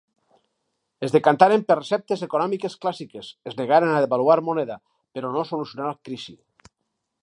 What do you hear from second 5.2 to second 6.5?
no solucionà crisi.